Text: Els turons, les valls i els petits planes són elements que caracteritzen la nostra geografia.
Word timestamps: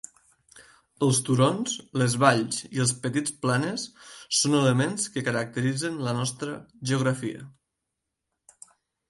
Els 1.07 1.17
turons, 1.25 1.75
les 2.01 2.15
valls 2.23 2.63
i 2.77 2.81
els 2.85 2.93
petits 3.03 3.35
planes 3.43 3.83
són 4.39 4.57
elements 4.63 5.07
que 5.19 5.25
caracteritzen 5.29 6.01
la 6.09 6.17
nostra 6.23 6.57
geografia. 6.95 7.47